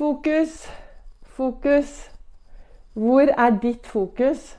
Fokus, 0.00 0.62
fokus. 1.22 1.88
Hvor 2.96 3.28
er 3.28 3.56
ditt 3.60 3.84
fokus? 3.84 4.56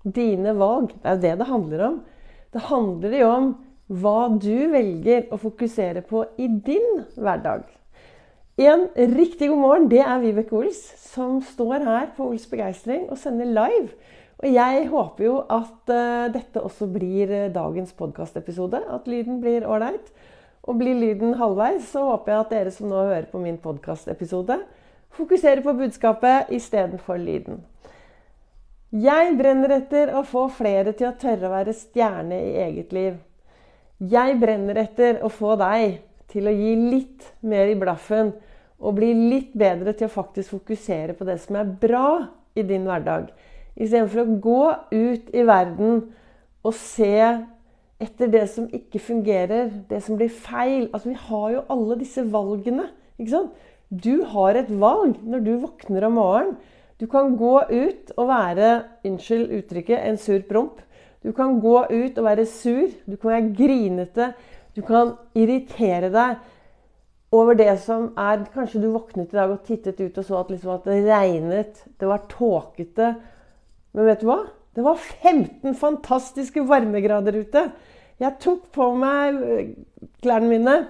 Dine 0.00 0.54
valg. 0.56 0.94
Det 0.94 1.04
er 1.04 1.16
jo 1.16 1.20
det 1.20 1.32
det 1.42 1.46
handler 1.46 1.82
om. 1.84 1.98
Det 2.52 2.62
handler 2.70 3.16
jo 3.18 3.26
om 3.28 3.50
hva 4.00 4.30
du 4.40 4.70
velger 4.72 5.26
å 5.28 5.36
fokusere 5.42 6.00
på 6.08 6.22
i 6.40 6.48
din 6.48 7.02
hverdag. 7.18 7.66
En 8.56 8.86
riktig 8.96 9.50
god 9.50 9.60
morgen, 9.60 9.90
det 9.92 10.00
er 10.00 10.24
Vibeke 10.24 10.56
Ols, 10.56 10.80
som 11.02 11.42
står 11.44 11.84
her 11.84 12.08
på 12.16 12.30
Ols 12.30 12.48
begeistring 12.48 13.10
og 13.10 13.20
sender 13.20 13.52
live. 13.60 13.92
Og 14.40 14.48
jeg 14.54 14.88
håper 14.88 15.28
jo 15.28 15.36
at 15.42 15.92
uh, 15.92 16.32
dette 16.32 16.64
også 16.64 16.88
blir 16.96 17.28
uh, 17.28 17.52
dagens 17.52 17.92
podkastepisode. 17.92 18.80
At 18.88 19.04
lyden 19.04 19.44
blir 19.44 19.68
ålreit. 19.68 20.08
Og 20.64 20.80
blir 20.80 20.96
lyden 20.96 21.36
halvveis, 21.36 21.92
så 21.92 22.08
håper 22.08 22.32
jeg 22.32 22.40
at 22.40 22.56
dere 22.56 22.72
som 22.72 22.88
nå 22.88 23.04
hører 23.12 23.28
på 23.28 23.40
min 23.40 23.60
podkastepisode, 23.60 24.62
fokuserer 25.14 25.62
på 25.64 25.74
budskapet 25.78 26.52
istedenfor 26.54 27.18
lyden. 27.20 27.62
Jeg 28.88 29.34
brenner 29.36 29.74
etter 29.76 30.14
å 30.16 30.22
få 30.24 30.46
flere 30.48 30.94
til 30.96 31.10
å 31.10 31.16
tørre 31.20 31.48
å 31.48 31.52
være 31.52 31.76
stjerne 31.76 32.38
i 32.40 32.54
eget 32.62 32.92
liv. 32.96 33.18
Jeg 33.98 34.38
brenner 34.40 34.78
etter 34.80 35.18
å 35.26 35.28
få 35.28 35.56
deg 35.60 35.98
til 36.32 36.48
å 36.48 36.54
gi 36.54 36.74
litt 36.78 37.26
mer 37.40 37.68
i 37.68 37.76
blaffen 37.76 38.32
og 38.78 38.94
bli 38.96 39.10
litt 39.12 39.52
bedre 39.58 39.92
til 39.96 40.06
å 40.06 40.14
faktisk 40.14 40.54
fokusere 40.54 41.16
på 41.18 41.26
det 41.28 41.36
som 41.42 41.58
er 41.58 41.72
bra 41.82 42.08
i 42.56 42.64
din 42.64 42.86
hverdag. 42.88 43.28
Istedenfor 43.76 44.22
å 44.22 44.38
gå 44.42 44.62
ut 44.94 45.32
i 45.34 45.44
verden 45.46 46.02
og 46.64 46.74
se 46.78 47.12
etter 47.98 48.30
det 48.30 48.44
som 48.52 48.68
ikke 48.72 49.00
fungerer, 49.02 49.72
det 49.90 50.00
som 50.06 50.18
blir 50.18 50.30
feil. 50.30 50.86
Altså, 50.92 51.10
vi 51.10 51.18
har 51.28 51.48
jo 51.56 51.64
alle 51.74 51.98
disse 52.00 52.22
valgene. 52.30 52.88
ikke 53.18 53.34
sant? 53.34 53.66
Du 53.88 54.20
har 54.28 54.58
et 54.58 54.68
valg 54.68 55.16
når 55.24 55.44
du 55.44 55.54
våkner 55.62 56.04
om 56.08 56.18
morgenen. 56.20 56.58
Du 56.98 57.06
kan 57.06 57.36
gå 57.38 57.54
ut 57.70 58.10
og 58.18 58.28
være 58.28 58.68
unnskyld 59.06 59.52
uttrykket 59.60 60.02
en 60.02 60.18
sur 60.18 60.42
promp. 60.48 60.80
Du 61.22 61.30
kan 61.32 61.60
gå 61.62 61.76
ut 61.86 62.18
og 62.18 62.26
være 62.26 62.46
sur. 62.46 62.90
Du 63.06 63.16
kan 63.16 63.30
være 63.30 63.54
grinete. 63.56 64.32
Du 64.76 64.82
kan 64.82 65.14
irritere 65.34 66.10
deg 66.12 66.36
over 67.32 67.56
det 67.58 67.70
som 67.84 68.10
er 68.18 68.44
Kanskje 68.52 68.82
du 68.82 68.90
våknet 68.92 69.32
i 69.32 69.38
dag 69.38 69.50
og 69.52 69.64
tittet 69.66 70.00
ut 70.00 70.18
og 70.18 70.24
så 70.24 70.38
at, 70.40 70.50
liksom 70.52 70.74
at 70.74 70.88
det 70.90 71.00
regnet. 71.06 71.82
Det 72.00 72.08
var 72.08 72.26
tåkete. 72.28 73.14
Men 73.94 74.10
vet 74.10 74.22
du 74.22 74.28
hva? 74.28 74.42
Det 74.74 74.84
var 74.84 74.98
15 75.00 75.74
fantastiske 75.74 76.62
varmegrader 76.68 77.40
ute. 77.40 77.70
Jeg 78.18 78.42
tok 78.42 78.68
på 78.74 78.92
meg 78.98 79.38
eh, 79.38 79.70
klærne 80.22 80.50
mine 80.50 80.80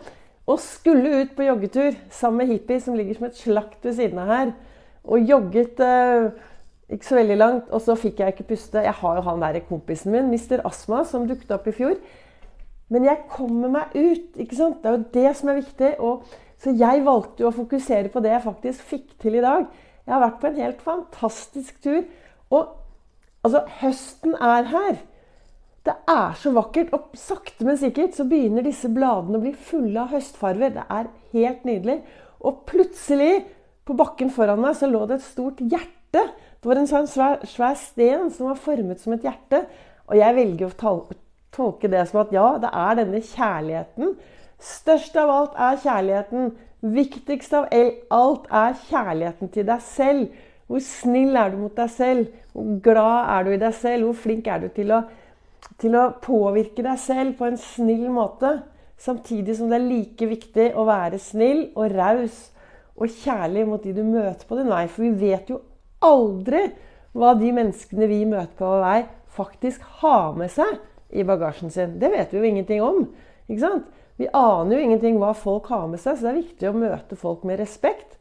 og 0.49 0.61
skulle 0.65 1.21
ut 1.21 1.35
på 1.37 1.45
joggetur 1.45 1.97
sammen 2.11 2.43
med 2.43 2.55
Hippie, 2.55 2.81
som 2.81 2.97
ligger 2.97 3.19
som 3.19 3.27
et 3.29 3.37
slakt 3.37 3.85
ved 3.85 3.99
siden 3.99 4.21
av 4.23 4.31
her. 4.33 4.53
Og 5.05 5.27
jogget 5.29 5.81
eh, 5.85 6.31
ikke 6.89 7.05
så 7.05 7.19
veldig 7.19 7.37
langt, 7.37 7.69
og 7.69 7.83
så 7.85 7.97
fikk 8.01 8.23
jeg 8.23 8.33
ikke 8.33 8.47
puste. 8.55 8.81
Jeg 8.81 8.97
har 8.97 9.19
jo 9.19 9.27
han 9.27 9.45
der 9.45 9.61
kompisen 9.69 10.15
min, 10.15 10.31
Mr. 10.33 10.63
Asma, 10.65 11.03
som 11.05 11.29
dukket 11.29 11.53
opp 11.53 11.69
i 11.69 11.75
fjor. 11.77 11.99
Men 12.89 13.05
jeg 13.05 13.27
kommer 13.29 13.69
meg 13.73 13.93
ut. 13.93 14.39
ikke 14.41 14.57
sant? 14.57 14.81
Det 14.83 14.89
er 14.89 14.97
jo 14.97 15.05
det 15.19 15.37
som 15.37 15.53
er 15.53 15.61
viktig. 15.61 15.91
Og, 16.01 16.25
så 16.59 16.73
jeg 16.73 17.05
valgte 17.05 17.45
jo 17.45 17.51
å 17.51 17.59
fokusere 17.59 18.09
på 18.13 18.25
det 18.25 18.33
jeg 18.33 18.47
faktisk 18.47 18.89
fikk 18.95 19.13
til 19.21 19.37
i 19.37 19.45
dag. 19.45 19.69
Jeg 20.07 20.15
har 20.15 20.25
vært 20.25 20.41
på 20.41 20.49
en 20.49 20.63
helt 20.63 20.81
fantastisk 20.81 21.83
tur. 21.85 22.01
Og 22.49 22.73
altså, 23.45 23.67
høsten 23.83 24.39
er 24.41 24.73
her. 24.73 25.03
Det 25.89 25.95
er 26.13 26.35
så 26.37 26.53
vakkert. 26.53 26.93
Og 26.93 27.17
sakte, 27.17 27.65
men 27.65 27.79
sikkert 27.81 28.17
så 28.17 28.27
begynner 28.29 28.67
disse 28.67 28.91
bladene 28.93 29.39
å 29.39 29.45
bli 29.45 29.55
fulle 29.57 30.03
av 30.03 30.13
høstfarver. 30.13 30.75
Det 30.77 30.85
er 30.85 31.13
helt 31.33 31.63
nydelig. 31.69 32.01
Og 32.45 32.65
plutselig, 32.69 33.47
på 33.89 33.97
bakken 33.97 34.29
foran 34.35 34.61
meg, 34.61 34.77
så 34.77 34.89
lå 34.91 35.07
det 35.09 35.17
et 35.19 35.31
stort 35.31 35.63
hjerte. 35.65 36.27
Det 36.59 36.69
var 36.69 36.81
en 36.81 36.91
sånn 36.91 37.09
svær, 37.09 37.41
svær 37.49 37.79
sten 37.81 38.29
som 38.35 38.51
var 38.51 38.61
formet 38.61 39.01
som 39.01 39.15
et 39.17 39.25
hjerte. 39.25 39.63
Og 40.11 40.19
jeg 40.19 40.37
velger 40.37 40.69
å 40.69 40.97
tolke 41.55 41.91
det 41.91 42.05
som 42.11 42.21
at 42.23 42.35
ja, 42.37 42.49
det 42.61 42.73
er 42.73 42.99
denne 43.01 43.23
kjærligheten. 43.25 44.13
Størst 44.59 45.17
av 45.21 45.33
alt 45.33 45.57
er 45.69 45.81
kjærligheten. 45.85 46.51
Viktigst 46.99 47.55
av 47.57 47.71
alt 47.73 48.51
er 48.55 48.77
kjærligheten 48.91 49.53
til 49.55 49.67
deg 49.69 49.85
selv. 49.87 50.45
Hvor 50.69 50.85
snill 50.85 51.39
er 51.41 51.55
du 51.55 51.63
mot 51.63 51.77
deg 51.79 51.89
selv? 51.95 52.29
Hvor 52.53 52.77
glad 52.85 53.33
er 53.33 53.47
du 53.47 53.55
i 53.55 53.63
deg 53.63 53.75
selv? 53.79 54.11
Hvor 54.11 54.21
flink 54.27 54.51
er 54.53 54.67
du 54.67 54.69
til 54.75 54.93
å 54.93 55.01
til 55.79 55.95
å 55.99 56.11
påvirke 56.23 56.85
deg 56.85 56.99
selv 57.01 57.39
på 57.39 57.49
en 57.49 57.59
snill 57.61 58.09
måte. 58.13 58.59
Samtidig 58.99 59.57
som 59.59 59.71
det 59.71 59.79
er 59.79 59.87
like 59.87 60.29
viktig 60.31 60.73
å 60.75 60.87
være 60.89 61.21
snill 61.23 61.69
og 61.79 61.95
raus 61.95 62.49
og 62.99 63.13
kjærlig 63.23 63.65
mot 63.69 63.83
de 63.83 63.95
du 63.95 64.03
møter 64.03 64.47
på 64.49 64.59
din 64.59 64.71
vei. 64.73 64.87
For 64.91 65.07
vi 65.07 65.29
vet 65.31 65.53
jo 65.53 65.61
aldri 66.05 66.65
hva 67.19 67.35
de 67.39 67.53
menneskene 67.55 68.09
vi 68.11 68.25
møter 68.29 68.55
på 68.59 68.67
vår 68.67 68.83
vei, 68.85 68.99
faktisk 69.39 69.83
har 70.03 70.35
med 70.39 70.51
seg 70.51 70.79
i 71.15 71.25
bagasjen 71.27 71.71
sin. 71.73 71.97
Det 72.03 72.11
vet 72.13 72.33
vi 72.33 72.41
jo 72.41 72.49
ingenting 72.49 72.83
om. 72.85 73.07
ikke 73.47 73.63
sant? 73.63 73.89
Vi 74.19 74.27
aner 74.35 74.75
jo 74.75 74.83
ingenting 74.83 75.19
hva 75.23 75.31
folk 75.39 75.69
har 75.71 75.87
med 75.87 76.03
seg, 76.03 76.19
så 76.19 76.27
det 76.27 76.31
er 76.33 76.41
viktig 76.41 76.69
å 76.69 76.75
møte 76.75 77.19
folk 77.19 77.45
med 77.47 77.61
respekt. 77.61 78.17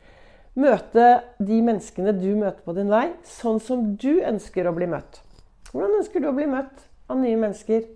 Møte 0.58 1.08
de 1.42 1.58
menneskene 1.62 2.14
du 2.18 2.30
møter 2.38 2.62
på 2.66 2.76
din 2.78 2.90
vei, 2.90 3.08
sånn 3.26 3.60
som 3.62 3.96
du 3.98 4.22
ønsker 4.26 4.70
å 4.70 4.76
bli 4.78 4.90
møtt. 4.90 5.22
Hvordan 5.72 5.98
ønsker 6.00 6.22
du 6.22 6.30
å 6.30 6.38
bli 6.38 6.48
møtt? 6.50 6.87
Av 7.08 7.20
nye 7.22 7.40
mennesker. 7.40 7.88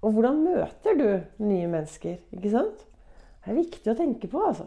Og 0.00 0.16
hvordan 0.16 0.42
møter 0.44 0.96
du 0.96 1.08
nye 1.44 1.68
mennesker? 1.68 2.18
Ikke 2.32 2.52
sant? 2.52 2.84
Det 3.40 3.52
er 3.52 3.58
viktig 3.60 3.92
å 3.92 3.96
tenke 3.98 4.28
på, 4.30 4.42
altså. 4.44 4.66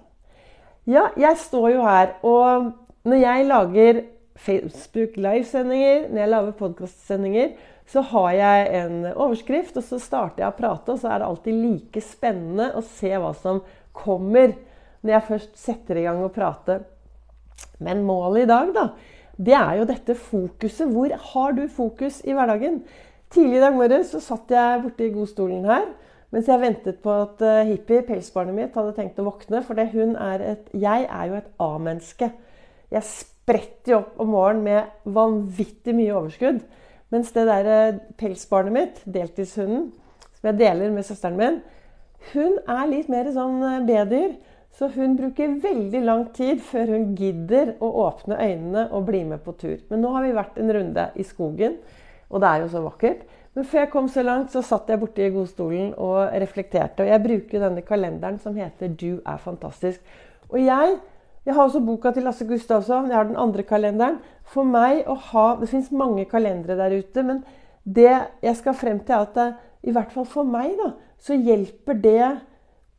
Ja, 0.89 1.07
jeg 1.17 1.39
står 1.39 1.69
jo 1.75 1.83
her, 1.85 2.17
og 2.27 2.73
når 3.07 3.21
jeg 3.21 3.45
lager 3.47 4.01
Facebook 4.35 5.15
livesendinger, 5.21 6.09
når 6.09 6.21
jeg 6.21 6.31
lager 6.31 6.57
podkastsendinger, 6.59 7.53
så 7.87 8.01
har 8.09 8.29
jeg 8.35 8.67
en 8.81 8.97
overskrift, 9.11 9.77
og 9.77 9.85
så 9.85 9.99
starter 10.01 10.43
jeg 10.43 10.51
å 10.51 10.57
prate, 10.57 10.93
og 10.93 11.01
så 11.01 11.11
er 11.11 11.21
det 11.21 11.29
alltid 11.29 11.59
like 11.61 12.03
spennende 12.03 12.69
å 12.75 12.83
se 12.85 13.11
hva 13.11 13.33
som 13.37 13.61
kommer 13.95 14.55
når 15.03 15.13
jeg 15.13 15.27
først 15.29 15.57
setter 15.59 15.99
i 15.99 16.05
gang 16.07 16.21
å 16.23 16.31
prate. 16.33 16.79
Men 17.83 18.05
målet 18.07 18.45
i 18.45 18.49
dag, 18.49 18.71
da, 18.75 18.87
det 19.37 19.55
er 19.57 19.79
jo 19.79 19.89
dette 19.89 20.15
fokuset. 20.19 20.89
Hvor 20.93 21.13
har 21.33 21.57
du 21.57 21.65
fokus 21.71 22.21
i 22.25 22.35
hverdagen? 22.35 22.83
Tidlig 23.33 23.57
i 23.57 23.63
dag 23.63 23.73
morges 23.73 24.13
satt 24.21 24.51
jeg 24.53 24.81
borti 24.83 25.09
godstolen 25.13 25.65
her 25.65 25.87
mens 26.33 26.49
jeg 26.49 26.61
ventet 26.63 27.01
på 27.03 27.13
at 27.13 27.41
uh, 27.45 27.61
Hippie, 27.67 28.01
pelsbarnet 28.07 28.55
mitt, 28.57 28.73
hadde 28.73 28.95
tenkt 28.97 29.19
å 29.21 29.27
våkne. 29.27 29.61
For 29.65 29.77
er 29.77 30.45
et 30.47 30.71
Jeg 30.73 31.05
er 31.05 31.27
jo 31.29 31.35
et 31.37 31.51
A-menneske. 31.61 32.31
Jeg 32.89 33.05
spretter 33.05 33.93
jo 33.93 33.99
opp 33.99 34.23
om 34.23 34.31
morgenen 34.33 34.63
med 34.65 35.13
vanvittig 35.13 35.93
mye 35.93 36.15
overskudd. 36.15 36.63
Mens 37.13 37.29
det 37.35 37.45
der 37.45 37.69
uh, 37.69 37.99
pelsbarnet 38.17 38.73
mitt, 38.73 39.03
deltidshunden, 39.05 39.91
som 40.39 40.49
jeg 40.49 40.59
deler 40.63 40.95
med 40.95 41.05
søsteren 41.05 41.37
min, 41.37 41.61
hun 42.31 42.57
er 42.65 42.89
litt 42.89 43.13
mer 43.13 43.29
sånn 43.35 43.61
uh, 43.61 43.77
B-dyr. 43.85 44.33
Så 44.73 44.89
hun 44.95 45.13
bruker 45.17 45.59
veldig 45.61 46.01
lang 46.01 46.23
tid 46.33 46.61
før 46.65 46.95
hun 46.95 47.11
gidder 47.17 47.75
å 47.83 47.91
åpne 48.07 48.39
øynene 48.41 48.87
og 48.89 49.05
bli 49.05 49.21
med 49.29 49.43
på 49.45 49.53
tur. 49.59 49.77
Men 49.89 50.01
nå 50.01 50.13
har 50.15 50.25
vi 50.25 50.33
vært 50.33 50.57
en 50.57 50.73
runde 50.73 51.05
i 51.13 51.25
skogen, 51.27 51.77
og 52.33 52.41
det 52.41 52.49
er 52.49 52.63
jo 52.63 52.71
så 52.71 52.81
vakkert. 52.81 53.21
Men 53.53 53.67
før 53.69 53.83
jeg 53.83 53.91
kom 53.93 54.07
så 54.09 54.23
langt, 54.25 54.49
så 54.49 54.63
satt 54.65 54.87
jeg 54.89 54.97
borti 54.97 55.27
godstolen 55.29 55.91
og 56.01 56.33
reflekterte. 56.41 57.05
Og 57.05 57.11
jeg 57.11 57.21
bruker 57.21 57.61
denne 57.61 57.83
kalenderen 57.85 58.39
som 58.41 58.55
heter 58.57 58.87
'Du 58.87 59.21
er 59.21 59.37
fantastisk'. 59.37 60.01
Og 60.49 60.57
jeg, 60.65 60.97
jeg 61.45 61.53
har 61.53 61.63
også 61.63 61.85
boka 61.85 62.11
til 62.11 62.23
Lasse 62.23 62.47
Gustavsson. 62.47 63.09
Jeg 63.09 63.15
har 63.15 63.23
den 63.23 63.37
andre 63.37 63.63
kalenderen. 63.63 64.17
For 64.43 64.63
meg 64.63 65.03
å 65.07 65.13
ha 65.13 65.55
Det 65.55 65.69
fins 65.69 65.91
mange 65.91 66.25
kalendere 66.25 66.77
der 66.77 66.97
ute, 66.97 67.23
men 67.23 67.43
det 67.85 68.21
jeg 68.41 68.55
skal 68.55 68.73
frem 68.73 68.99
til, 68.99 69.15
er 69.15 69.19
at 69.19 69.35
det, 69.35 69.53
i 69.83 69.91
hvert 69.91 70.11
fall 70.11 70.25
for 70.25 70.43
meg, 70.43 70.71
da, 70.77 70.91
så 71.19 71.33
hjelper 71.33 71.93
det 71.93 72.39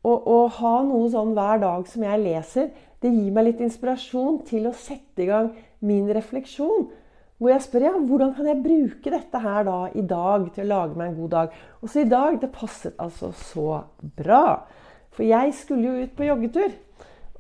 å 0.04 0.38
ha 0.59 0.75
noe 0.84 1.09
sånn 1.12 1.32
hver 1.37 1.62
dag 1.62 1.87
som 1.88 2.04
jeg 2.04 2.20
leser, 2.20 2.69
det 3.00 3.12
gir 3.12 3.32
meg 3.32 3.49
litt 3.49 3.62
inspirasjon 3.64 4.43
til 4.49 4.69
å 4.69 4.76
sette 4.76 5.25
i 5.25 5.29
gang 5.29 5.50
min 5.84 6.06
refleksjon. 6.12 6.87
Hvor 7.40 7.50
jeg 7.50 7.64
spør 7.64 7.87
ja, 7.88 7.93
hvordan 7.99 8.32
kan 8.37 8.46
jeg 8.49 8.62
bruke 8.64 9.11
dette 9.12 9.40
her 9.43 9.67
da 9.67 9.79
i 9.93 10.05
dag 10.06 10.46
til 10.55 10.64
å 10.64 10.70
lage 10.70 10.96
meg 10.96 11.11
en 11.11 11.19
god 11.19 11.32
dag. 11.34 11.56
Og 11.82 11.90
så 11.90 12.05
i 12.05 12.08
dag 12.08 12.38
Det 12.40 12.52
passet 12.55 12.94
altså 13.02 13.32
så 13.37 13.82
bra. 14.17 14.64
For 15.14 15.26
jeg 15.26 15.52
skulle 15.58 15.88
jo 15.88 16.06
ut 16.06 16.14
på 16.17 16.29
joggetur. 16.29 16.73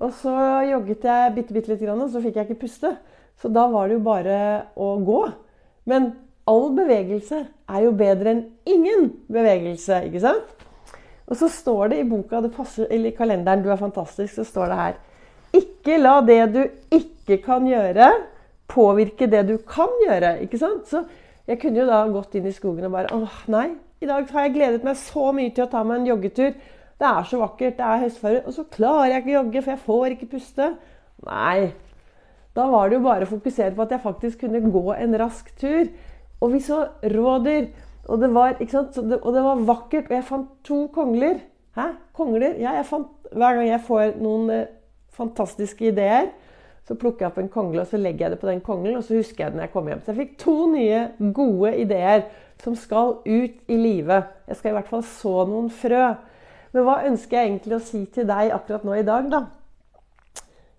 Og 0.02 0.12
så 0.18 0.34
jogget 0.68 1.06
jeg 1.06 1.34
bitte, 1.36 1.54
bitte 1.54 1.72
litt, 1.72 1.86
og 1.88 2.10
så 2.10 2.22
fikk 2.22 2.36
jeg 2.36 2.50
ikke 2.50 2.64
puste. 2.66 2.96
Så 3.40 3.48
da 3.48 3.66
var 3.70 3.88
det 3.88 3.98
jo 3.98 4.04
bare 4.04 4.38
å 4.76 4.96
gå. 5.04 5.22
Men 5.88 6.12
all 6.50 6.68
bevegelse 6.76 7.44
er 7.46 7.86
jo 7.86 7.94
bedre 7.96 8.34
enn 8.34 8.44
ingen 8.68 9.08
bevegelse, 9.32 10.04
ikke 10.08 10.22
sant? 10.22 10.53
Og 11.26 11.36
så 11.40 11.48
står 11.48 11.92
det 11.92 11.98
i 12.02 12.08
boka, 12.08 12.40
det 12.44 12.52
passer, 12.52 12.86
eller 12.90 13.08
i 13.08 13.16
kalenderen 13.16 13.62
'Du 13.62 13.70
er 13.70 13.80
fantastisk', 13.80 14.34
så 14.34 14.44
står 14.44 14.66
det 14.66 14.76
her 14.76 14.94
Ikke 15.54 15.98
la 15.98 16.20
det 16.20 16.54
du 16.54 16.62
ikke 16.92 17.42
kan 17.42 17.66
gjøre, 17.66 18.12
påvirke 18.68 19.26
det 19.30 19.48
du 19.48 19.56
kan 19.56 19.88
gjøre. 20.08 20.40
ikke 20.42 20.58
sant? 20.58 20.88
Så 20.88 21.04
jeg 21.46 21.60
kunne 21.60 21.80
jo 21.80 21.86
da 21.86 22.06
gått 22.08 22.34
inn 22.34 22.46
i 22.46 22.52
skogen 22.52 22.84
og 22.84 22.92
bare 22.92 23.12
åh, 23.12 23.44
nei, 23.48 23.70
i 24.00 24.06
dag 24.06 24.30
har 24.30 24.42
jeg 24.42 24.54
gledet 24.54 24.84
meg 24.84 24.96
så 24.96 25.32
mye 25.32 25.52
til 25.54 25.64
å 25.64 25.70
ta 25.70 25.82
meg 25.82 26.00
en 26.00 26.06
joggetur. 26.06 26.52
Det 26.98 27.06
er 27.08 27.22
så 27.28 27.38
vakkert, 27.40 27.76
det 27.78 27.86
er 27.86 28.02
høstføre. 28.02 28.42
Og 28.46 28.52
så 28.52 28.64
klarer 28.70 29.12
jeg 29.12 29.22
ikke 29.22 29.32
å 29.32 29.38
jogge, 29.38 29.62
for 29.62 29.70
jeg 29.70 29.84
får 29.86 30.14
ikke 30.14 30.30
puste. 30.34 30.66
Nei. 31.24 31.72
Da 32.54 32.66
var 32.70 32.88
det 32.88 32.98
jo 32.98 33.04
bare 33.06 33.26
å 33.26 33.30
fokusere 33.30 33.74
på 33.74 33.82
at 33.82 33.94
jeg 33.94 34.04
faktisk 34.04 34.44
kunne 34.44 34.60
gå 34.70 34.84
en 34.94 35.16
rask 35.18 35.48
tur. 35.60 35.88
Og 36.40 36.52
vi 36.52 36.60
så 36.62 36.84
rådyr. 37.14 37.70
Og 38.04 38.20
det 38.20 38.30
var, 38.34 38.56
det, 38.58 39.18
og 39.20 39.30
det 39.34 39.42
var 39.44 39.66
vakkert. 39.68 40.08
Og 40.10 40.16
jeg 40.16 40.26
fant 40.28 40.50
to 40.66 40.86
kongler. 40.94 41.40
Hæ? 41.76 41.88
Kongler? 42.14 42.56
Ja, 42.60 42.76
fant, 42.86 43.08
hver 43.32 43.58
gang 43.58 43.68
jeg 43.68 43.82
får 43.86 44.16
noen 44.22 44.50
eh, 44.52 44.72
fantastiske 45.14 45.88
ideer, 45.88 46.28
så 46.84 46.96
plukker 46.98 47.24
jeg 47.24 47.32
opp 47.32 47.40
en 47.40 47.50
kongle 47.52 47.80
og 47.80 47.88
så 47.88 47.98
legger 47.98 48.26
jeg 48.26 48.34
det 48.34 48.40
på 48.42 48.48
den 48.50 48.60
konglen, 48.64 48.98
og 48.98 49.06
så 49.06 49.16
husker 49.16 49.44
jeg 49.44 49.52
det 49.52 49.58
når 49.58 49.66
jeg 49.66 49.72
kommer 49.72 49.92
hjem. 49.92 50.02
Så 50.04 50.12
jeg 50.12 50.20
fikk 50.20 50.36
to 50.42 50.56
nye 50.72 51.00
gode 51.34 51.72
ideer 51.80 52.26
som 52.62 52.76
skal 52.78 53.18
ut 53.24 53.72
i 53.72 53.78
livet. 53.78 54.30
Jeg 54.48 54.60
skal 54.60 54.72
i 54.72 54.76
hvert 54.78 54.92
fall 54.92 55.04
så 55.08 55.34
noen 55.48 55.70
frø. 55.72 56.04
Men 56.74 56.86
hva 56.86 57.00
ønsker 57.08 57.38
jeg 57.38 57.50
egentlig 57.50 57.76
å 57.78 57.84
si 57.86 58.04
til 58.12 58.28
deg 58.28 58.52
akkurat 58.54 58.84
nå 58.86 58.96
i 58.98 59.06
dag, 59.06 59.28
da? 59.32 59.44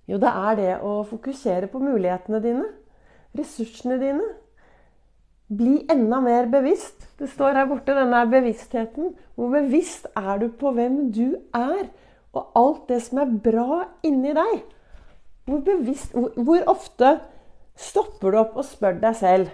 Jo, 0.06 0.20
det 0.22 0.30
er 0.30 0.58
det 0.60 0.74
å 0.86 1.00
fokusere 1.10 1.70
på 1.72 1.82
mulighetene 1.82 2.42
dine. 2.44 2.66
Ressursene 3.36 3.98
dine. 4.02 4.28
Bli 5.46 5.84
enda 5.92 6.20
mer 6.26 6.48
bevisst. 6.50 7.06
Det 7.20 7.30
står 7.30 7.58
her 7.60 7.68
borte, 7.70 7.94
denne 7.94 8.24
bevisstheten. 8.30 9.14
Hvor 9.36 9.52
bevisst 9.54 10.08
er 10.18 10.40
du 10.42 10.48
på 10.50 10.72
hvem 10.74 11.12
du 11.14 11.36
er, 11.54 11.86
og 12.36 12.58
alt 12.58 12.88
det 12.90 13.02
som 13.06 13.22
er 13.22 13.36
bra 13.46 13.84
inni 14.04 14.34
deg? 14.36 14.64
Hvor, 15.46 15.62
bevisst, 15.62 16.16
hvor, 16.16 16.64
ofte 16.72 17.20
stopper 17.78 18.34
du 18.34 18.40
opp 18.42 18.58
og 18.58 18.66
spør 18.66 18.98
deg 19.04 19.18
selv, 19.20 19.52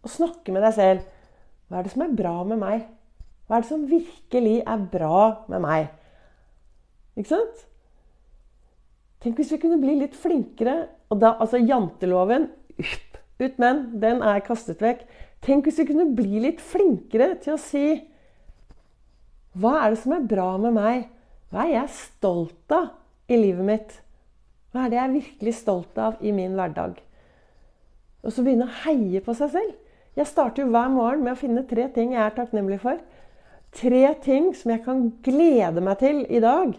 og 0.00 0.08
snakker 0.08 0.54
med 0.54 0.64
deg 0.64 0.72
selv 0.72 1.00
Hva 1.68 1.80
er 1.80 1.84
det 1.84 1.92
som 1.92 2.02
er 2.06 2.14
bra 2.16 2.32
med 2.48 2.56
meg? 2.62 2.86
Hva 3.46 3.58
er 3.58 3.64
det 3.64 3.68
som 3.68 3.82
virkelig 3.90 4.54
er 4.62 4.86
bra 4.90 5.18
med 5.52 5.60
meg? 5.62 5.90
Ikke 7.18 7.34
sant? 7.34 7.66
Tenk 9.20 9.36
hvis 9.36 9.52
vi 9.52 9.60
kunne 9.60 9.78
bli 9.82 9.98
litt 10.00 10.16
flinkere. 10.16 10.86
Og 11.12 11.20
da, 11.20 11.34
altså 11.42 11.60
Janteloven 11.60 12.48
upp, 12.80 13.09
ut 13.44 13.58
menn, 13.62 13.86
den 14.02 14.22
er 14.26 14.42
kastet 14.44 14.82
vekk. 14.82 15.04
Tenk 15.44 15.66
hvis 15.66 15.80
vi 15.80 15.88
kunne 15.88 16.10
bli 16.16 16.42
litt 16.44 16.60
flinkere 16.60 17.34
til 17.40 17.56
å 17.56 17.60
si 17.60 17.84
Hva 19.56 19.78
er 19.80 19.94
det 19.94 20.00
som 20.02 20.14
er 20.14 20.28
bra 20.30 20.52
med 20.62 20.76
meg? 20.76 21.06
Hva 21.50 21.64
er 21.64 21.72
jeg 21.80 21.96
stolt 21.96 22.74
av 22.76 22.92
i 23.30 23.38
livet 23.40 23.66
mitt? 23.66 23.94
Hva 24.70 24.84
er 24.84 24.90
det 24.90 24.98
jeg 24.98 25.06
er 25.08 25.14
virkelig 25.16 25.54
stolt 25.58 25.98
av 25.98 26.20
i 26.22 26.34
min 26.34 26.54
hverdag? 26.58 27.00
Og 28.20 28.34
så 28.34 28.44
begynne 28.44 28.68
å 28.68 28.76
heie 28.84 29.22
på 29.24 29.34
seg 29.34 29.50
selv. 29.56 29.72
Jeg 30.18 30.28
starter 30.28 30.62
jo 30.62 30.70
hver 30.70 30.92
morgen 30.92 31.24
med 31.24 31.34
å 31.34 31.40
finne 31.40 31.64
tre 31.66 31.88
ting 31.94 32.14
jeg 32.14 32.22
er 32.22 32.36
takknemlig 32.36 32.78
for. 32.82 33.00
Tre 33.74 34.04
ting 34.22 34.50
som 34.58 34.74
jeg 34.74 34.84
kan 34.84 35.08
glede 35.24 35.82
meg 35.82 35.98
til 36.02 36.22
i 36.28 36.42
dag. 36.42 36.74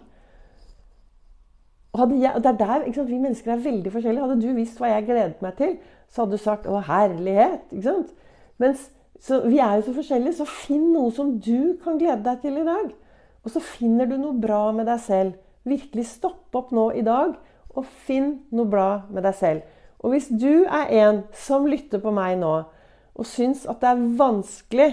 Og 1.92 2.12
jeg, 2.16 2.32
det 2.40 2.48
er 2.48 2.60
der, 2.60 3.04
Vi 3.04 3.18
mennesker 3.18 3.52
er 3.52 3.64
veldig 3.64 3.92
forskjellige. 3.92 4.24
Hadde 4.24 4.40
du 4.40 4.54
visst 4.56 4.78
hva 4.80 4.94
jeg 4.94 5.08
gledet 5.08 5.42
meg 5.44 5.56
til, 5.58 5.76
så 6.12 6.22
hadde 6.22 6.36
du 6.36 6.42
sagt 6.42 6.66
'Å, 6.66 6.82
herlighet'. 6.84 7.72
ikke 7.72 7.82
sant? 7.82 8.12
Mens, 8.58 8.90
Vi 9.28 9.58
er 9.58 9.76
jo 9.76 9.82
så 9.82 9.92
forskjellige, 9.94 10.34
så 10.34 10.44
finn 10.44 10.92
noe 10.92 11.10
som 11.14 11.38
du 11.38 11.78
kan 11.84 11.98
glede 11.98 12.24
deg 12.24 12.40
til 12.42 12.56
i 12.58 12.64
dag. 12.64 12.90
Og 13.44 13.50
så 13.50 13.60
finner 13.60 14.06
du 14.06 14.16
noe 14.18 14.40
bra 14.40 14.72
med 14.72 14.86
deg 14.86 14.98
selv. 15.00 15.34
Virkelig 15.64 16.06
stopp 16.06 16.54
opp 16.58 16.72
nå 16.72 16.90
i 16.90 17.02
dag 17.06 17.36
og 17.76 17.86
finn 18.06 18.40
noe 18.50 18.66
bra 18.66 19.02
med 19.10 19.22
deg 19.22 19.34
selv. 19.34 19.62
Og 20.02 20.10
hvis 20.10 20.28
du 20.28 20.64
er 20.64 20.90
en 20.90 21.22
som 21.32 21.66
lytter 21.66 22.02
på 22.02 22.10
meg 22.10 22.38
nå, 22.40 22.64
og 23.14 23.28
syns 23.28 23.66
at 23.70 23.80
det 23.80 23.92
er 23.92 24.06
vanskelig 24.18 24.88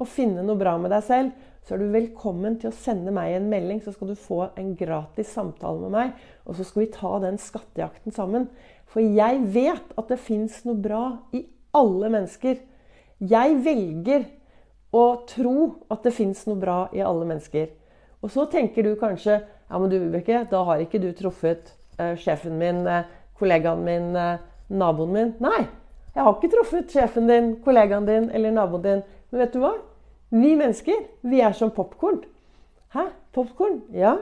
å 0.00 0.06
finne 0.08 0.42
noe 0.42 0.56
bra 0.56 0.78
med 0.80 0.94
deg 0.94 1.04
selv, 1.04 1.32
så 1.64 1.74
er 1.74 1.80
du 1.80 1.94
velkommen 1.94 2.58
til 2.60 2.68
å 2.68 2.76
sende 2.76 3.12
meg 3.14 3.34
en 3.34 3.48
melding, 3.48 3.80
så 3.80 3.92
skal 3.94 4.10
du 4.12 4.18
få 4.20 4.40
en 4.60 4.74
gratis 4.76 5.30
samtale 5.32 5.80
med 5.86 5.94
meg. 5.94 6.10
Og 6.44 6.58
så 6.58 6.66
skal 6.68 6.82
vi 6.82 6.90
ta 6.92 7.12
den 7.22 7.38
skattejakten 7.40 8.12
sammen. 8.12 8.50
For 8.94 9.02
jeg 9.02 9.42
vet 9.50 9.94
at 9.98 10.10
det 10.10 10.20
fins 10.22 10.62
noe 10.64 10.78
bra 10.78 11.04
i 11.34 11.42
alle 11.74 12.10
mennesker. 12.14 12.60
Jeg 13.18 13.56
velger 13.64 14.28
å 14.94 15.06
tro 15.26 15.56
at 15.90 16.06
det 16.06 16.14
fins 16.14 16.44
noe 16.46 16.60
bra 16.60 16.84
i 16.94 17.02
alle 17.02 17.26
mennesker. 17.26 17.72
Og 18.22 18.30
så 18.30 18.46
tenker 18.50 18.86
du 18.86 18.94
kanskje 19.00 19.40
ja, 19.42 19.78
men 19.80 19.90
du, 19.90 19.98
Vibeke, 19.98 20.44
da 20.50 20.60
har 20.68 20.82
ikke 20.84 21.00
du 21.02 21.10
truffet 21.16 21.74
Eh, 21.98 22.16
sjefen 22.16 22.58
min, 22.58 22.86
eh, 22.86 23.04
kollegaen 23.38 23.84
min, 23.84 24.16
eh, 24.16 24.38
naboen 24.66 25.12
min. 25.12 25.34
Nei, 25.38 25.66
jeg 26.14 26.24
har 26.24 26.34
ikke 26.34 26.50
truffet 26.50 26.90
sjefen 26.90 27.26
din, 27.28 27.56
kollegaen 27.62 28.06
din 28.06 28.30
eller 28.30 28.50
naboen 28.50 28.82
din. 28.82 29.02
Men 29.30 29.40
vet 29.40 29.52
du 29.52 29.60
hva? 29.60 29.74
Vi 30.30 30.56
mennesker, 30.56 31.06
vi 31.22 31.40
er 31.40 31.52
som 31.52 31.70
popkorn. 31.70 32.24
Hæ? 32.94 33.10
Popkorn? 33.32 33.82
Ja. 33.92 34.16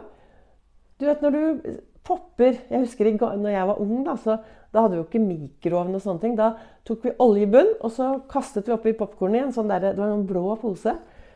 Du 1.00 1.06
vet 1.06 1.22
når 1.22 1.30
du 1.30 1.78
popper 2.04 2.58
Jeg 2.70 2.80
husker 2.80 3.04
når 3.36 3.50
jeg 3.50 3.66
var 3.66 3.80
ung, 3.80 4.04
da, 4.04 4.16
så 4.16 4.38
da 4.72 4.82
hadde 4.82 4.96
vi 4.96 5.00
jo 5.02 5.06
ikke 5.06 5.20
mikroovn 5.22 5.96
og 5.96 6.02
sånne 6.02 6.22
ting. 6.22 6.36
Da 6.38 6.54
tok 6.88 7.04
vi 7.04 7.14
olje 7.20 7.44
i 7.44 7.50
bunn, 7.52 7.74
og 7.84 7.92
så 7.92 8.14
kastet 8.30 8.68
vi 8.68 8.74
oppi 8.74 8.94
popkornet 8.96 9.42
i 9.42 9.44
en 9.46 9.54
sånn 9.54 9.68
der, 9.68 9.84
det 9.92 10.00
var 10.00 10.14
en 10.14 10.26
blå 10.28 10.56
pose. 10.62 10.94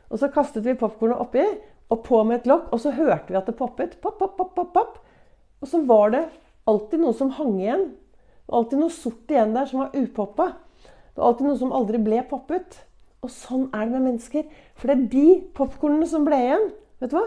Og 0.09 0.21
så 0.23 0.31
kastet 0.33 0.65
vi 0.65 0.77
popkornet 0.79 1.21
oppi, 1.21 1.45
og 1.93 2.03
på 2.07 2.23
med 2.27 2.41
et 2.41 2.49
lokk, 2.51 2.73
og 2.75 2.83
så 2.83 2.95
hørte 2.97 3.31
vi 3.31 3.39
at 3.39 3.47
det 3.47 3.59
poppet. 3.59 3.99
Pop, 4.03 4.17
pop, 4.19 4.35
pop, 4.39 4.55
pop, 4.57 4.73
pop. 4.75 4.97
Og 5.63 5.71
så 5.71 5.83
var 5.87 6.11
det 6.15 6.25
alltid 6.67 7.03
noe 7.03 7.15
som 7.17 7.31
hang 7.37 7.61
igjen. 7.61 7.89
Det 7.93 8.53
var 8.53 8.63
alltid 8.63 8.83
noe 8.83 8.95
sort 8.95 9.33
igjen 9.33 9.55
der 9.55 9.69
som 9.71 9.85
var 9.85 9.95
upoppa. 9.95 10.49
Det 10.87 11.21
var 11.21 11.31
alltid 11.31 11.49
noe 11.51 11.61
som 11.61 11.75
aldri 11.77 12.01
ble 12.03 12.23
poppet. 12.31 12.81
Og 13.25 13.33
sånn 13.33 13.69
er 13.73 13.87
det 13.87 13.95
med 13.95 14.07
mennesker. 14.11 14.49
For 14.79 14.91
det 14.91 14.97
er 14.97 15.11
de 15.13 15.27
popkornene 15.57 16.09
som 16.11 16.27
ble 16.27 16.41
igjen, 16.43 16.67
vet 17.03 17.13
du 17.13 17.19
hva? 17.19 17.27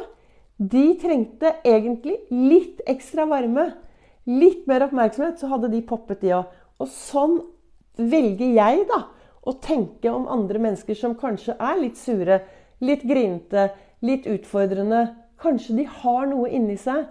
De 0.59 0.85
trengte 0.99 1.53
egentlig 1.67 2.17
litt 2.33 2.83
ekstra 2.89 3.25
varme. 3.29 3.69
Litt 4.29 4.67
mer 4.69 4.85
oppmerksomhet, 4.85 5.39
så 5.41 5.49
hadde 5.49 5.71
de 5.73 5.81
poppet, 5.85 6.21
de 6.21 6.35
òg. 6.37 6.51
Og 6.79 6.89
sånn 6.93 7.39
velger 7.97 8.53
jeg 8.55 8.85
da 8.91 9.03
å 9.49 9.55
tenke 9.63 10.11
om 10.13 10.27
andre 10.31 10.61
mennesker 10.61 10.97
som 10.97 11.17
kanskje 11.17 11.55
er 11.57 11.79
litt 11.79 11.97
sure, 11.99 12.41
litt 12.83 13.05
grinete, 13.07 13.69
litt 14.05 14.27
utfordrende. 14.29 15.07
Kanskje 15.41 15.79
de 15.79 15.87
har 16.01 16.27
noe 16.29 16.51
inni 16.51 16.77
seg 16.79 17.07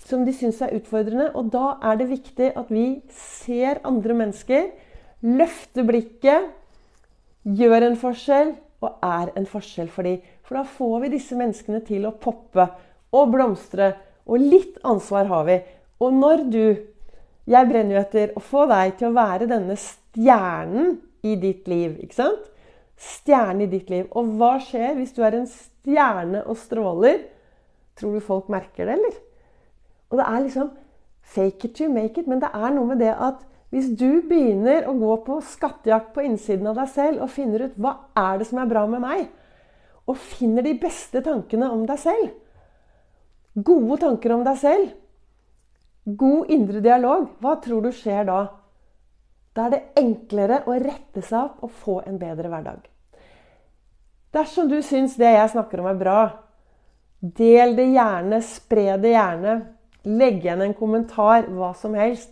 som 0.00 0.24
de 0.24 0.32
syns 0.34 0.60
er 0.64 0.74
utfordrende. 0.76 1.30
Og 1.36 1.52
da 1.54 1.76
er 1.86 2.00
det 2.00 2.10
viktig 2.10 2.52
at 2.58 2.72
vi 2.72 3.02
ser 3.14 3.82
andre 3.88 4.16
mennesker, 4.22 4.70
løfter 5.20 5.86
blikket, 5.88 6.50
gjør 7.44 7.88
en 7.88 7.98
forskjell 8.00 8.54
og 8.84 9.04
er 9.04 9.32
en 9.36 9.48
forskjell 9.48 9.90
for 9.92 10.08
dem. 10.08 10.20
For 10.44 10.58
da 10.58 10.64
får 10.66 10.96
vi 11.04 11.12
disse 11.14 11.36
menneskene 11.36 11.82
til 11.86 12.06
å 12.08 12.16
poppe 12.16 12.66
og 13.16 13.34
blomstre. 13.34 13.92
Og 14.30 14.40
litt 14.40 14.80
ansvar 14.86 15.28
har 15.30 15.46
vi. 15.48 15.60
Og 16.00 16.14
når 16.16 16.46
du 16.50 16.64
Jeg 17.50 17.66
brenner 17.66 17.96
jo 17.96 18.00
etter 18.04 18.32
å 18.36 18.40
få 18.44 18.66
deg 18.70 18.92
til 19.00 19.08
å 19.08 19.16
være 19.16 19.48
denne 19.50 19.74
stjernen 19.80 21.00
i 21.26 21.32
ditt 21.40 21.66
liv. 21.66 21.96
ikke 21.98 22.14
sant? 22.14 22.44
Stjerne 23.00 23.64
i 23.64 23.70
ditt 23.72 23.90
liv. 23.90 24.04
Og 24.14 24.28
hva 24.38 24.52
skjer 24.62 24.94
hvis 24.94 25.16
du 25.16 25.24
er 25.26 25.34
en 25.34 25.48
stjerne 25.50 26.44
og 26.44 26.60
stråler? 26.60 27.24
Tror 27.98 28.14
du 28.14 28.20
folk 28.22 28.52
merker 28.52 28.86
det, 28.86 29.00
eller? 29.00 29.16
Og 30.12 30.20
det 30.20 30.28
er 30.28 30.44
liksom 30.44 30.70
fake 31.22 31.68
it 31.68 31.74
to 31.80 31.88
make 31.88 32.20
it. 32.20 32.28
Men 32.28 32.44
det 32.44 32.52
er 32.54 32.70
noe 32.76 32.92
med 32.92 33.02
det 33.02 33.16
at 33.16 33.42
hvis 33.70 33.90
du 33.94 34.22
begynner 34.26 34.86
å 34.90 34.94
gå 34.98 35.16
på 35.26 35.40
skattejakt 35.46 36.14
på 36.14 36.24
innsiden 36.26 36.66
av 36.70 36.78
deg 36.80 36.88
selv 36.90 37.22
og 37.24 37.30
finner 37.30 37.66
ut 37.66 37.76
hva 37.78 37.96
er 38.18 38.40
det 38.40 38.48
som 38.48 38.58
er 38.58 38.70
bra 38.70 38.82
med 38.90 39.02
meg, 39.04 39.28
og 40.10 40.18
finner 40.18 40.66
de 40.66 40.74
beste 40.80 41.22
tankene 41.22 41.68
om 41.70 41.84
deg 41.86 42.00
selv, 42.02 42.32
gode 43.54 44.00
tanker 44.02 44.34
om 44.34 44.42
deg 44.46 44.58
selv, 44.58 44.88
god 46.04 46.50
indre 46.50 46.80
dialog, 46.84 47.28
hva 47.40 47.56
tror 47.62 47.84
du 47.84 47.90
skjer 47.94 48.24
da? 48.28 48.40
Da 49.54 49.66
er 49.66 49.74
det 49.74 49.82
enklere 50.00 50.62
å 50.70 50.76
rette 50.78 51.22
seg 51.26 51.38
opp 51.42 51.66
og 51.66 51.74
få 51.82 51.96
en 52.06 52.18
bedre 52.20 52.50
hverdag. 52.52 52.86
Dersom 54.30 54.70
du 54.70 54.78
syns 54.86 55.16
det 55.18 55.32
jeg 55.34 55.52
snakker 55.52 55.82
om 55.82 55.90
er 55.90 55.98
bra, 55.98 56.20
del 57.20 57.74
det 57.76 57.88
gjerne, 57.90 58.38
spre 58.46 58.94
det 59.02 59.14
gjerne. 59.16 59.56
Legg 60.06 60.44
igjen 60.44 60.62
en 60.64 60.76
kommentar, 60.76 61.48
hva 61.50 61.74
som 61.76 61.96
helst. 61.98 62.30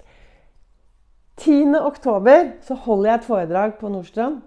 10. 1.43 1.75
oktober 1.83 2.55
så 2.67 2.79
holder 2.87 3.11
jeg 3.11 3.19
et 3.19 3.27
foredrag 3.29 3.75
på 3.81 3.91
Nordstrand 3.93 4.41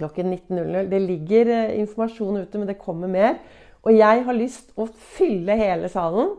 klokken 0.00 0.32
19.00. 0.32 0.88
Det 0.88 1.00
ligger 1.04 1.52
eh, 1.52 1.78
informasjon 1.80 2.40
ute, 2.42 2.58
men 2.58 2.68
det 2.68 2.80
kommer 2.80 3.10
mer. 3.10 3.38
Og 3.84 3.96
jeg 3.96 4.24
har 4.26 4.36
lyst 4.36 4.72
å 4.76 4.86
fylle 5.16 5.56
hele 5.60 5.90
salen. 5.92 6.34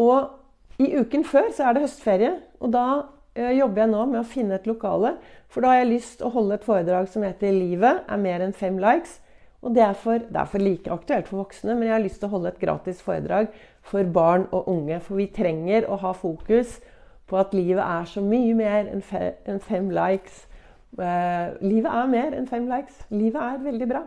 Og 0.00 0.41
i 0.78 0.92
uken 0.96 1.24
før 1.24 1.50
så 1.52 1.68
er 1.68 1.76
det 1.76 1.84
høstferie, 1.84 2.36
og 2.60 2.72
da 2.72 2.86
eh, 3.34 3.52
jobber 3.58 3.84
jeg 3.84 3.92
nå 3.92 4.06
med 4.12 4.20
å 4.22 4.28
finne 4.28 4.56
et 4.56 4.68
lokale. 4.70 5.16
For 5.52 5.64
da 5.64 5.72
har 5.72 5.82
jeg 5.82 5.92
lyst 5.92 6.18
til 6.20 6.28
å 6.30 6.34
holde 6.36 6.56
et 6.56 6.64
foredrag 6.64 7.10
som 7.12 7.26
heter 7.26 7.52
'Livet 7.52 8.08
er 8.08 8.22
mer 8.22 8.44
enn 8.44 8.56
fem 8.56 8.78
likes'. 8.80 9.20
Og 9.62 9.74
det 9.76 9.82
er, 9.84 9.92
for, 9.94 10.18
det 10.18 10.40
er 10.40 10.48
for 10.50 10.58
like 10.58 10.90
aktuelt 10.90 11.28
for 11.28 11.44
voksne, 11.44 11.76
men 11.76 11.86
jeg 11.86 11.94
har 11.94 12.02
lyst 12.02 12.18
til 12.18 12.26
å 12.26 12.32
holde 12.32 12.50
et 12.50 12.58
gratis 12.58 13.02
foredrag 13.02 13.52
for 13.86 14.02
barn 14.10 14.48
og 14.50 14.68
unge. 14.68 14.98
For 15.00 15.20
vi 15.20 15.28
trenger 15.30 15.86
å 15.86 16.00
ha 16.02 16.10
fokus 16.18 16.80
på 17.30 17.38
at 17.38 17.54
livet 17.54 17.84
er 17.84 18.08
så 18.10 18.24
mye 18.26 18.56
mer 18.58 18.90
enn 18.90 19.60
fem 19.62 19.90
likes. 19.94 20.48
Uh, 20.98 21.54
livet 21.62 21.88
er 21.88 22.10
mer 22.10 22.34
enn 22.34 22.48
fem 22.50 22.66
likes. 22.66 22.98
Livet 23.14 23.38
er 23.38 23.62
veldig 23.62 23.88
bra. 23.88 24.02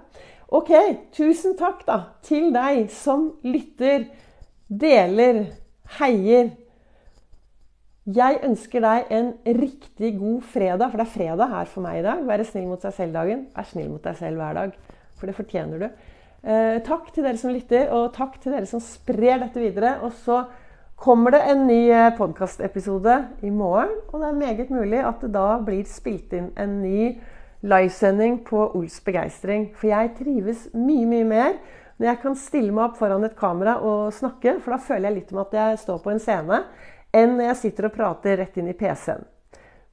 Ok, 0.54 0.72
tusen 1.16 1.56
takk 1.58 1.86
da 1.88 2.02
til 2.22 2.52
deg 2.54 2.92
som 2.94 3.32
lytter, 3.48 4.10
deler, 4.68 5.46
heier. 6.00 6.52
Jeg 8.06 8.38
ønsker 8.46 8.84
deg 8.86 9.14
en 9.18 9.32
riktig 9.58 10.12
god 10.20 10.44
fredag, 10.54 10.92
for 10.92 11.02
det 11.02 11.06
er 11.08 11.14
fredag 11.16 11.54
her 11.56 11.70
for 11.72 11.86
meg 11.86 12.02
i 12.02 12.04
dag. 12.06 12.20
Være 12.28 12.46
snill 12.46 12.68
mot 12.70 12.84
seg 12.86 12.94
selv-dagen. 12.94 13.48
Vær 13.56 13.70
snill 13.70 13.88
mot 13.90 14.04
deg 14.06 14.20
selv 14.20 14.42
hver 14.42 14.60
dag, 14.60 14.76
for 15.18 15.30
det 15.30 15.38
fortjener 15.40 15.82
du. 15.82 15.88
Eh, 16.46 16.76
takk 16.86 17.10
til 17.14 17.26
dere 17.26 17.42
som 17.42 17.54
lytter, 17.56 17.90
og 17.90 18.14
takk 18.14 18.38
til 18.44 18.54
dere 18.54 18.70
som 18.70 18.84
sprer 18.84 19.42
dette 19.42 19.62
videre. 19.62 19.96
Og 20.06 20.14
så 20.22 20.44
kommer 21.02 21.34
det 21.34 21.42
en 21.50 21.66
ny 21.66 21.80
eh, 21.90 22.12
podkastepisode 22.18 23.16
i 23.42 23.50
morgen, 23.50 23.96
og 24.12 24.22
det 24.22 24.30
er 24.30 24.38
meget 24.44 24.70
mulig 24.70 25.02
at 25.02 25.26
det 25.26 25.32
da 25.34 25.48
blir 25.66 25.90
spilt 25.90 26.36
inn 26.38 26.52
en 26.62 26.78
ny 26.84 27.16
livesending 27.66 28.44
på 28.46 28.68
Ols 28.78 29.00
begeistring. 29.02 29.72
For 29.74 29.90
jeg 29.90 30.14
trives 30.20 30.68
mye, 30.78 31.10
mye 31.10 31.26
mer 31.26 31.58
når 31.98 32.10
jeg 32.10 32.22
kan 32.24 32.36
stille 32.40 32.74
meg 32.76 32.90
opp 32.90 32.98
foran 33.00 33.24
et 33.24 33.38
kamera 33.40 33.78
og 33.80 34.14
snakke, 34.16 34.58
for 34.64 34.76
da 34.76 34.82
føler 34.84 35.10
jeg 35.10 35.18
litt 35.20 35.32
om 35.34 35.42
at 35.46 35.56
jeg 35.56 35.80
står 35.86 36.02
på 36.04 36.12
en 36.12 36.22
scene 36.24 36.60
enn 37.16 37.38
når 37.38 37.50
jeg 37.50 37.60
sitter 37.62 37.88
og 37.88 37.96
prater 37.96 38.40
rett 38.42 38.58
inn 38.60 38.72
i 38.72 38.76
PC-en. 38.76 39.24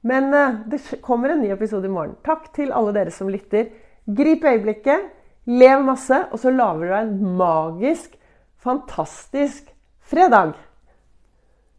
Men 0.03 0.33
uh, 0.35 0.57
det 0.67 0.81
kommer 1.05 1.31
en 1.31 1.39
ny 1.39 1.53
episode 1.55 1.87
i 1.87 1.91
morgen. 1.91 2.17
Takk 2.27 2.49
til 2.55 2.73
alle 2.75 2.91
dere 2.95 3.13
som 3.15 3.29
lytter. 3.31 3.69
Grip 4.03 4.43
øyeblikket, 4.43 5.05
lev 5.47 5.85
masse, 5.87 6.17
og 6.31 6.41
så 6.41 6.51
lager 6.51 6.83
du 6.83 6.89
deg 6.91 7.05
en 7.05 7.37
magisk, 7.39 8.17
fantastisk 8.59 9.71
fredag. 10.03 10.57